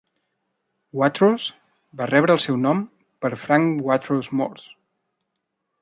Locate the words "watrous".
0.99-1.45, 3.91-4.35